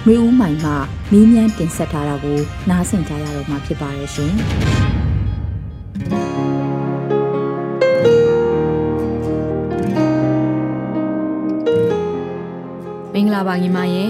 [0.07, 0.71] မျိုးဦးမိုင်မှ
[1.11, 4.33] မင်းမြန်းတင်ဆက်ထားတာကိုနားဆင်ကြရတော့မှာဖြစ်ပါရဲ့ရှင်
[13.13, 14.05] မင်္ဂလာပါညီမရေ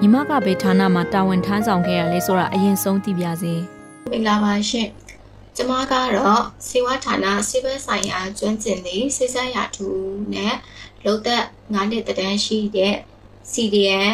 [0.00, 3.54] ညီမကဘယ်ဌာနမှာတာဝန်ထမ်းဆောင်ခဲ့ရလဲဆိုတာအရင်ဆုံးသိပါစေ
[4.10, 4.88] မင်္ဂလာပါရှင်
[5.56, 10.54] ကျမကတော့စေဝါဌာနစေဘက်ဆိုင်ရာကျွမ်းကျင်သည့်စေစပ်ရာထူးနဲ့
[11.04, 12.94] လုံသက်9နှစ်တန်းရှိတဲ့
[13.52, 14.10] CDN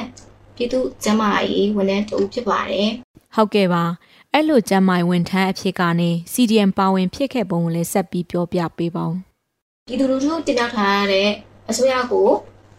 [0.55, 2.91] ပြည်သူ့ကျန်းမာရေးဝန်ထမ်းတူဖြစ်ပါတယ်။
[3.35, 3.85] ဟုတ်ကဲ့ပါ။
[4.33, 9.15] အဲ့လိုကျန်းမာရေးဝန်ထမ်းအဖြစ်ကနေ CDN ပါဝင်ဖြစ်ခဲ့ပုံကိုလည်းဆက်ပြီးပြောပြပေးပါဦး။
[9.87, 11.29] ပြည်သူလူထုတင်ပြထားရတဲ့
[11.71, 12.29] အစိုးရကို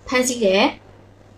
[0.07, 0.65] ဖမ်းဆီးတယ်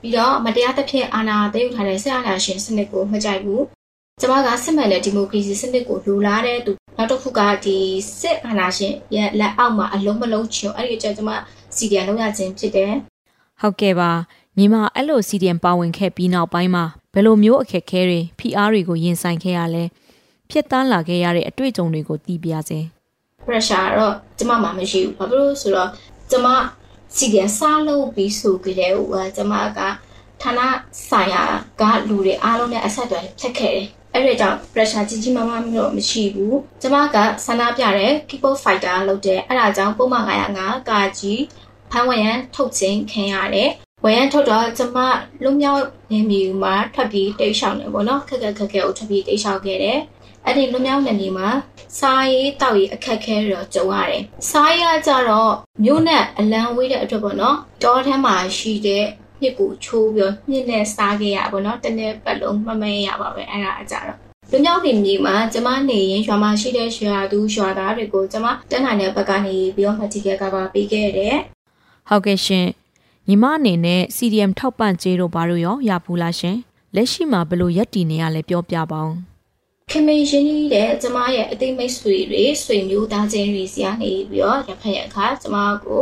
[0.02, 3.62] ပြီးတော့မတရားသဖြင့်အာဏာသိမ်းယူထားတဲ့ဆရာနာရှင်စနစ်ကိုမကြိုက်ဘူး။
[4.22, 7.78] ကျမကစစ်မှန်တဲ့ဒီမိုကရေစီစနစ်ကိုလိုလားတဲ့သူနောက်တစ်ခုကဒီ
[8.20, 11.32] စစ်အာဏာရှင်ရဲ့လက်အောက်မှာအလုံးမလုံးချွန်အဲ့ဒီအချက်ကျွန်မ
[11.76, 12.94] စီဒီအန်လုပ်ရခြင်းဖြစ်တယ်
[13.62, 14.12] ဟုတ်ကဲ့ပါ
[14.58, 19.84] ညီမအဲ့လို CDM ပါဝင်ခဲ့ပြီးနောက်ပိုင်းမှာဘယ်လိုမျိုးအခက်အခဲတွေ PR တွေကိုရင်ဆိုင်ခဲ့ရလဲ
[20.50, 22.80] ဖြစ်တန်းလာခဲ့ရတဲ့အတွေ့အကြုံတွေကိုသိပြစေ
[23.46, 25.90] pressure တော့ကျမမှမရှိဘူးဘာဖြစ်လို့ဆိုတော့
[26.32, 26.48] ကျမ
[27.16, 29.80] CDM စားလို့ပြီးဆိုကြတဲ့ဟိုကျမက
[30.42, 30.60] ဌာန
[31.10, 31.44] ဆိုင်ရာ
[31.82, 40.26] ကလူတွေအားလုံးနဲ့အဆက်အသွယ်ဖြတ်ခဲ့တယ် အဲ့ဒါကြောင့် pressure ကြီးကြီးမားမားမျိုးမရှိဘူးကျမကဆန္ဒပြတဲ့ keyboard fighter လုပ်တဲ့အဲ့ဒါကြောင့်ပုံမှန်
[40.58, 41.42] 905ကာကြီး
[41.92, 43.70] ဖမ်းဝရန်ထုတ်ခြင်းခံရတယ်
[44.04, 44.98] ဝရန်ထုတ်တော့ကျမ
[45.44, 50.00] လွမြောက်နေမီမှာထွက်ပြီးတိတ်ရှောင်နေပေါ့နော်ခက်ခက်ခက်ခက်ကိုထွက်ပြီးတိတ်ရှောင်ခဲ့တယ်
[50.46, 51.50] အဲ့ဒီလွမြောက်နေမီမှာ
[52.00, 55.54] စားရေးတောက်ရေးအခက်ခဲတော့ကြုံရတယ်စားရကြတော့
[55.84, 59.06] မြို့နဲ့အလံဝေးတဲ့အတွက်ပေါ့နော်တောထဲမှာရှိတဲ့
[59.42, 64.18] မြစ်ကိုချိုးပြီးမြစ်နဲ့စားခဲ့ရပါတော့တနေ့ပတ်လုံးမမဲရပါပဲအဲ့ဒါအကြတော့
[64.52, 71.38] လူမျိုးပြည်မြေမှာကျမနေရင်ရွာမှာရှိတဲ့ရွာသူရွာသားတွေကိုကျမတက်နိုင်တဲ့ဘက်ကနေပြီးတော့ material cover ပေးခဲ့တယ်
[72.10, 72.68] ဟုတ်ကဲ့ရှင်
[73.28, 76.58] ညီမအနေနဲ့ CDM ထောက်ပံ့ကြေးတို့ဘာလို့ရောရဘူးလားရှင်
[76.96, 79.14] လက်ရှိမှာဘယ်လိုရက်တည်နေရလဲပြောပြပါဦး
[79.92, 86.02] ခင်မင်းရင်းနှီးတဲ့ကျမရဲ့အသိမိတ်ဆွေတွေဆွေမျိုးသားချင်းတွေစီကနေပြီးတော့ရဖက်ရအခါကျမကို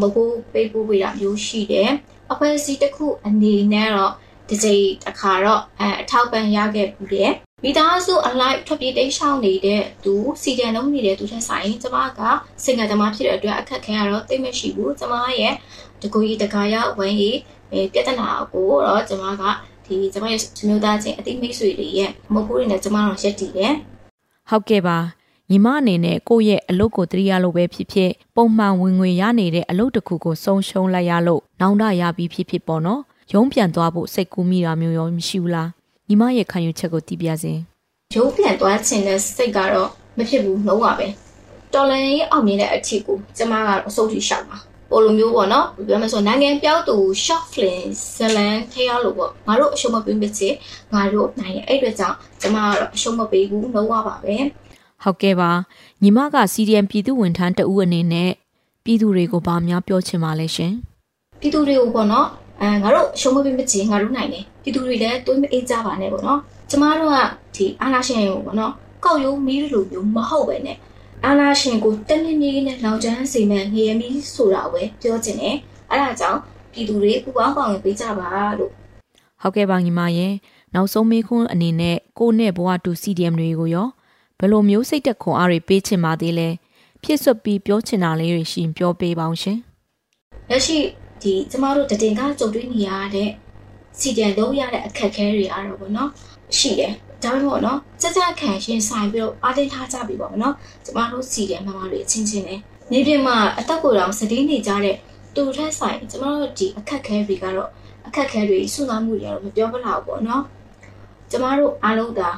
[0.00, 1.90] မဟုတ်ပေးပို့ပေးတာမျိုးရှိတယ်
[2.32, 4.12] အဖွဲ့အစည်းတစ်ခုအနေနဲ့တော့
[4.48, 7.32] ဒီကြိမ်တစ်ခါတော့အထောက်ပံ့ရခဲ့ဘူးတယ်
[7.64, 12.20] မိသားစုအလိုက်ထွက်ပြေးတိတ်ရှောင်နေတဲ့သူစီတန်လုံးနေတဲ့သူထက်ဆိုင်ကျမက
[12.64, 15.54] စင်ကတမဖြစ်တဲ့အတွက်အခက်ခဲရတော့သိမရှိဘူးကျမရဲ့
[16.02, 17.38] တကူကြီးတကာရဝမ်းကြီး
[17.92, 19.42] ပြဿနာကိုတော့ကျမက
[19.86, 23.74] ဒီကျမရဲ့မျိုးသားချင်းအတိမိတ်ဆွေတွေရဲ့မဟုတ်ဘူးတွေနဲ့ကျမတို့ရက်တည်တယ်
[24.50, 24.98] ဟုတ်ကဲ့ပါ
[25.50, 33.00] ညီမအနေနဲ့ကိုယ့်ရဲ့အလုပ်ကိုတရိယာလို့ပဲဖြစ်ဖြစ်ပုံမှန်ဝင်ငွေရနေတဲ့အလုပ်တစ်ခုကိုဆုံးရှုံးလိုက်ရလို့နောင်တရပြီးဖြစ်ဖြစ်ပေါ့နော်
[33.32, 35.68] ရုံးပြန်သွားဖို့စိတ်ကူးမိတာမျိုးရောမရှိဘူးလား
[36.08, 37.52] ညီမရဲ့ခံယူချက်ကိုသိပြစေ
[38.14, 41.06] ရုံးပြန်သွားခြင်းတဲ့စိတ်ကတော့မဖြစ်ဘူးလုံးဝပဲ
[41.74, 44.56] တော်လန်ရေးအောင်မြင်တဲ့အထီကိုကျမကအစိုးထိရှောက်ပါ
[44.90, 50.48] ပိုလိုမျိုးပေါ့နော်ပြောမှဆိုနိုင်ငံပြောက်သူ short film ဇလန်ခရလို့ပေါ့ငါတို့အရှုံးမပေးမချေ
[50.92, 54.36] ငါတို့နိုင်ရဲ့အဲ့အတွက်ကြောင့်ကျမကတော့အရှုံးမပေးဘူးလုံးဝပါပဲ
[55.02, 55.50] ဟုတ်ကဲ့ပါ
[56.02, 58.30] ညီမက CDM ပြည်သူဝန်ထမ်းတဦးအနေနဲ့
[58.84, 60.72] ပြည်သူတွေကိုဗာများပြောချင်ပါလဲရှင်
[61.40, 62.26] ပြည်သူတွေကိုပေါ့နော်
[62.62, 67.18] အဲငါတို့ရှုံးမပေးမချေငါတို့နိုင်တယ်ပြည်သူတွေလည်းတွေးမအေးကြပါနဲ့ပေါ့နော်ကျမတို့က
[67.56, 68.72] ဒီအာနာရှင်ကိုပေါ့နော်
[69.04, 70.76] ကောက်ရုံမီးလိုမျိုးမဟုတ်ပဲနဲ့
[71.26, 75.56] အာနာရှင်ကိုတနည်းနည်းနဲ့လောင်ချမ်းစီမံငရေမီဆိုတာပဲပြောချင်တယ်
[75.90, 76.38] အဲဒါကြောင့်
[76.72, 78.72] ပြည်သူတွေပူပေါင်းပါဝင်ပေးကြပါလို့
[79.40, 80.32] ဟုတ်ကဲ့ပါညီမရဲ့
[80.74, 83.88] နောက်ဆုံးမေးခွန်းအနေနဲ့ကိုနဲ့ဘဝတူ CDM တွေကိုရော
[84.40, 86.48] ဘယ်လိုမျိုးစိတ်သက်ခွန်အားတွေပေးချင်ပါသေးလဲ
[87.02, 89.58] ဖြစ်စွပြီးပြောချင်တာလေးတွေရှင်ပြောပေးပါအောင်ရှင်
[90.50, 90.78] လက်ရှိ
[91.22, 93.30] ဒီကျမတို့တတင်ကကြုံတွေ့နေရတဲ့
[93.98, 96.10] စီတန်လုံးရတဲ့အခက်အခဲတွေအားတော့ဗောနော်
[96.58, 102.60] ရှိတယ်ဒါပေမဲ့ပေါ့နော်စကြခံရှင်ဆိုင်ပြီးတော့အားတင်းထားကြပြီပေါ့နော်ကျမတို့စီတယ်မမတွေအချင်းချင်းနဲ့
[102.92, 104.96] နေပြင်မှာအသက်ကိုယ်တော်စည်နေကြတဲ့
[105.34, 107.70] တူထက်ဆိုင်ကျမတို့ဒီအခက်ခဲတွေကတော့
[108.06, 110.42] အခက်ခဲတွေစွန့်စားမှုတွေကတော့မပြောပလောက်ပေါ့နော်
[111.30, 112.30] ကျမတို့အားလုံးဒါ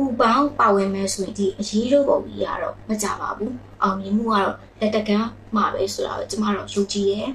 [0.00, 7.28] ပူပေါင်းပါဝင်မယ်ဆိုရင်ဒီအရေးတို့ပုံကြီးကတော့မကြပါဘူးအောင်မြင်မှုကတော့လက်တကမ်းမှာပဲဆိုတာကိုကျမတို့ယုံကြည်တယ်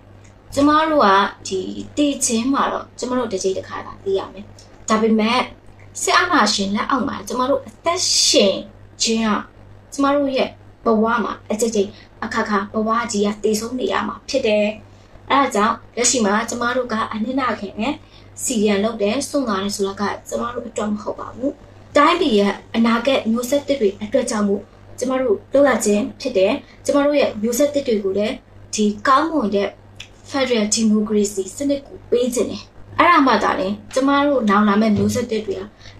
[0.54, 1.08] ကျမတို့က
[1.48, 1.60] ဒီ
[1.98, 4.46] တည်ချင်းမှာတော့ကျမတို့တစ်ချိန်တစ်ခါသာသိရမယ်
[4.90, 5.42] ဒါပေမဲ့
[6.02, 8.56] စစ်အာဏာရှင်လက်အောက်မှာကျမတို့အသက်ရှင်
[9.04, 9.30] ခြင်းက
[9.94, 10.50] ကျမတို့ရဲ့
[10.86, 11.90] ဘဝမှာအကြိတ်ကြိတ်
[12.24, 14.66] အခါခါဘဝကြီးကတည်ဆုံးနေရမှာဖြစ်တယ်။
[15.32, 17.94] အဲဒါကြောင့်လက်ရှိမှာကျမတို့ကအနစ်နာခင်နဲ့
[18.44, 21.54] စီရန်လုပ်တယ်စွန့်ကားတယ်ဆိုတာကကျမတို့အတွက်မဟုတ်ပါဘူး။
[21.98, 24.62] တိုင်းပြည်ရဲ့အနာဂတ်မျိုးဆက်တွေအတွက်ကြောင့်မို့
[25.00, 26.54] ကျမတို့လုပ်ရခြင်းဖြစ်တယ်။
[26.86, 28.34] ကျမတို့ရဲ့မျိုးဆက်တွေကိုလည်း
[28.74, 29.70] ဒီကောင်းမွန်တဲ့
[30.30, 32.64] Federal Democracy စနစ်ကိုပေးခြင်းတယ်။
[33.00, 35.50] အဲ့ဒါမှသာလေကျမတို့နောင်လာမဲ့မျိုးဆက်တွေက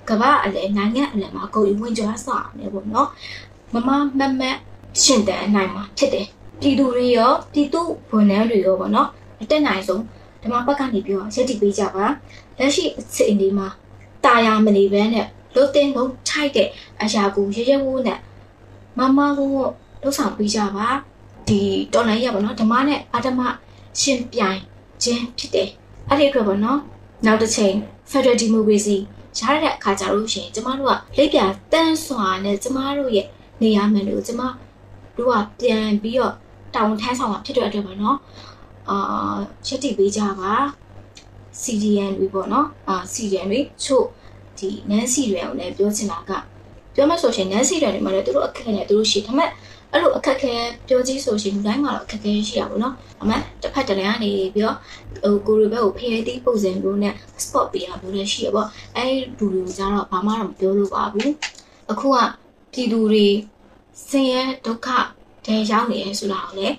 [0.10, 3.08] ကမ္ဘာအလယ်နိုင်ငံအလယ်မှာကိုယ်ဝင်ကြွားစာနေပေါ့နော်
[3.74, 4.58] မမမမတ်
[5.04, 6.28] ရှင်တန်အနိုင်မှာဖြစ်တယ်
[6.62, 7.82] ပြည်သူတွေရောပြည်သူ
[8.12, 9.10] ဝန်ထမ်းတွေရောပေါ့နော်
[9.42, 10.02] အတက်နိုင်ဆုံး
[10.44, 12.06] ဓမ္မဘက်ကနေပြောရက်တည်ပေးကြပါ
[12.58, 13.68] လက်ရှိအခြေအနေမှာ
[14.26, 16.70] တာယာမနေဘဲနဲ့ လို့တင်လို့ထိုက်တဲ့
[17.02, 18.20] အရာကိုရရဝိုးနဲ့
[18.98, 19.50] မမကို
[20.02, 20.88] လှုပ်ဆောင်ပေးကြပါ
[21.48, 21.62] ဒီ
[21.94, 23.42] တော်လိုင်းရပါတော့ဓမ္မနဲ့အာဓမ္မ
[24.00, 24.60] ရှင်ပြိုင်
[25.04, 25.70] ခြင်းဖြစ်တယ်
[26.10, 26.80] အဲ့ဒီအတွက်ပေါ့နော်
[27.26, 27.76] နောက်တစ်ချိန်
[28.12, 28.98] Federal Democracy
[29.40, 31.40] ရရတဲ့အခါကြလို့ရှိရင်ကျမတို့ကလက်ပြ
[31.74, 33.28] တန်းစွာနဲ့ကျမတို့ရဲ့
[33.62, 34.42] နေရာမှန်လို့ကျမ
[35.18, 36.34] တို့ကပြန်ပြီးတော့
[36.76, 38.18] တောင်းထမ်းဆောင်တာဖြစ်တဲ့အတွက်ပါနော်
[38.90, 40.54] အာချက်တိပေးကြပါ
[41.62, 44.06] CDN တွေပေါ့နော်အာ CDN တွေချို့
[44.60, 46.32] ဒီနန်းစီတွေကိုလည်းပြောချင်တာက
[46.96, 49.50] ပြောမှဆိုရှင်နန်းစီတွေမှာလည်းသူတို့အခက်အခဲနဲ့သူတို့ရှိဒါပေမဲ့
[49.92, 50.54] အဲ့လိုအခက်ခဲ
[50.88, 54.78] ပြောကြီးဆိုရှင်လူတိုင်းမှာတော့အခက်ခဲရှိရပါဘောနော်။အမှတစ်ဖက်တစ်လမ်းကနေပြီးတော့
[55.24, 57.14] ဟိုကိုရီဘက်ကိုဖျဲသီးပုံစံမျိုးနဲ့
[57.44, 61.30] spot ပေးရမျိုးလည်းရှိရပေါ့။အဲ့ဒီလူတွေကြတော့ဘာမှတော့မပြောလို့ပါဘူး။
[61.92, 62.18] အခုက
[62.74, 63.28] ပြည်သူတွေ
[64.08, 64.88] ဆင်းရဲဒုက္ခ
[65.46, 66.76] တဲရောက်နေရဆိုတာကိုလည်း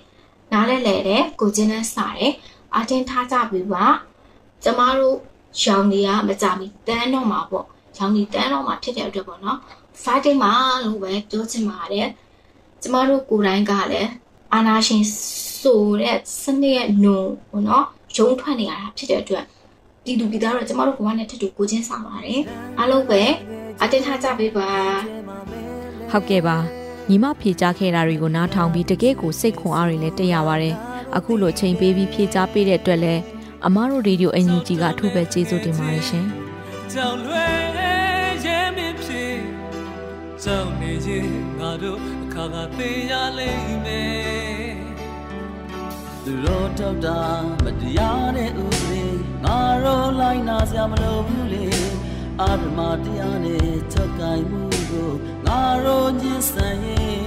[0.51, 2.33] နားလဲလဲတယ်ကိုချင်းနဲ့စတယ်
[2.75, 3.85] အတင်းထားကြပြီပါ။
[4.63, 5.17] ကျမတို့
[5.61, 7.65] ရောင်နေရမကြမီတန်းတော့မှာပေါ့။
[7.97, 9.57] ရောင်နေတန်းတော့မှာဖြစ်တဲ့အတွက်ပေါ့နော်။
[10.03, 10.51] fighting မှာ
[10.85, 12.07] လို့ပဲပြောချင်ပါတယ်။
[12.81, 14.09] ကျမတို့ကိုယ်တိုင်ကလည်း
[14.53, 15.03] အာနာရှင်
[15.61, 17.85] ဆိုတဲ့စနစ်ရဲ့နုံပေါ့နော်
[18.17, 19.43] ရုံထွက်နေရတာဖြစ်တဲ့အတွက်
[20.03, 22.41] ပြည်သူပြည်သားတို့ကျမတို့ဘဝနဲ့ထပ်တူကိုချင်းဆောင်ပါတယ်
[22.79, 23.21] အားလုံးပဲ
[23.81, 24.69] အတင်းထားကြပေးပါ
[26.11, 26.57] ဟုတ်ကဲ့ပါ
[27.09, 30.75] ညီမဖြေကြားခဲ့တာတွေကိုနားထောင်ပြီးတကယ့်ကိုစိတ်ခွန်အားတွေလည်းတက်ရပါတယ်
[31.15, 33.21] အခုလိုချိန်ပေးပြီးဖြေကြားပေးတဲ့အတွက်လည်း
[33.65, 36.25] အမားတို့ရေဒီယိုအန်ယူဂျီကအထူးပဲကျေးဇူးတင်ပါတယ်ရှင်
[36.91, 37.45] ကြောင်လွဲ
[38.45, 39.37] ရဲမင်းဖြစ်
[40.43, 41.99] ကြောင်နေရင်ငါတို့
[42.33, 44.75] ခါခါသေးရလိမ့်မယ်
[46.23, 47.21] သူတို့ထောက်တာ
[47.63, 49.03] မတရားတဲ့ဥပဒေ
[49.43, 51.67] ငါတို့လိုက်နာစရာမလိုဘူးလေ
[52.41, 55.11] အာဓမတရားနဲ့ချုပ်ကိုင်မှုကို
[55.45, 57.26] ငါတို့ညှဉ်းဆန်ရင်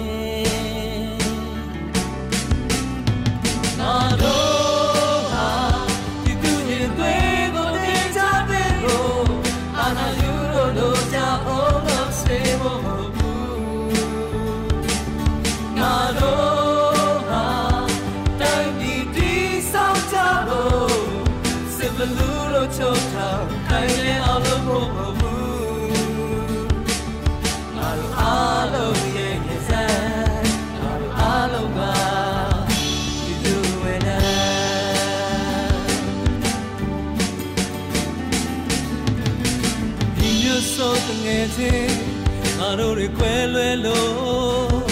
[42.79, 44.83] တို့တွေကွဲလွဲလို့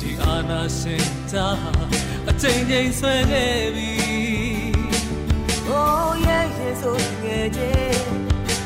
[0.00, 1.48] ဒီအာနာရှင်သာ
[2.28, 3.92] အချိန်ချင်းဆွဲခဲ့ပြီ
[5.76, 6.90] Oh yeah yeah so
[7.22, 8.06] ငယ်ချင်း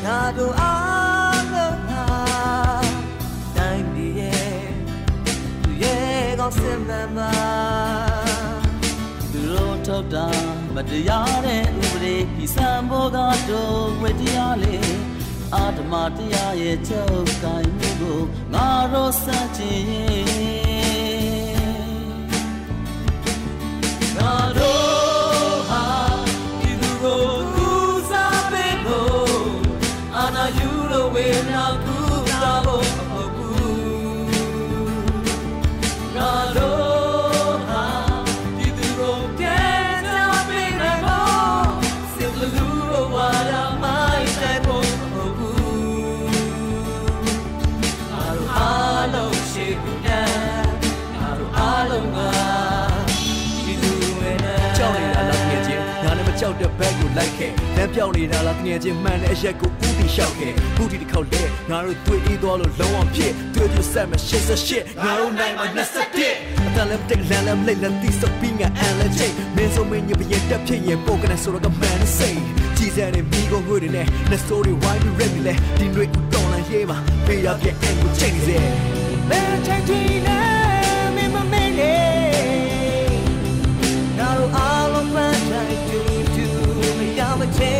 [0.04, 2.04] ငါတို့အားလုံးဟာ
[3.56, 4.60] တိုင်းပြည်ရဲ့
[5.62, 7.32] သူရဲ့ကောင်းစင်မှန်မှာ
[9.32, 10.28] သူတို့ထောက်တာ
[10.74, 13.18] မတရားတဲ့ဥပဒေဒီစံဘောက
[13.50, 14.98] တော့ဝတ္တရားလေး
[15.54, 18.20] အာဓမတရားရဲ့ချုပ်ကိုင်း ကို
[18.54, 20.28] ငါတို့စัจရင်
[24.16, 25.86] ငါတို့ဟာ
[26.60, 27.70] ဒီလူကိုကူ
[28.10, 29.32] စားပေးဖို့
[30.16, 31.96] အာနာယူလို့ဝေနာကူ
[32.30, 33.07] စားဖို့
[57.18, 65.66] လိုက်ခဲ့လမ်းပြောင်းနေတာလားတကယ်ချင်းမှန်တဲ့အရက်ကိုဥတီလျှောက်ခဲ့ခုဒီတစ်ခေါက်လဲငါတို့တွေ့အေးသွားလို့လုံးဝဖြစ်တွေ့ပြဆက်မရှစ်ဆက်ရှစ်ငါတို့နိုင်မှာ
[66.16, 72.40] 21အတလည်းတက်လမ်းလည်းမလိမ့်လည်းတီးစပင်းကအန်လည်းချိန်မင်းဆိုမင်းညပြည့်တက်ဖြစ်ရင်ပိုကနေဆိုတော့ကမန်စိတ်
[72.76, 78.56] ကြည်စဲနေမိကိုငွေတွေနဲ့လက်စိုးတွေဝိုင်းပြီးရက်နေလဲဒီတွေတော်လန်ရေးမှာပေးရပြတဲ့အန်ကိုချိန်နေစေ
[79.30, 80.47] မင်းချိ
[87.28, 87.76] မရမချေ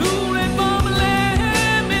[0.00, 2.00] လူတွေပေါ်မလဲမ